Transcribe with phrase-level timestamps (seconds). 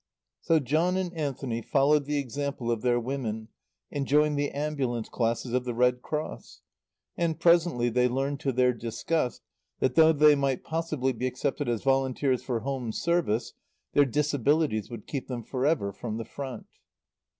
[0.41, 3.49] So John and Anthony followed the example of their women,
[3.91, 6.61] and joined the ambulance classes of the Red Cross.
[7.15, 9.43] And presently they learned to their disgust
[9.79, 13.53] that, though they might possibly be accepted as volunteers for Home Service,
[13.93, 16.65] their disabilities would keep them forever from the Front.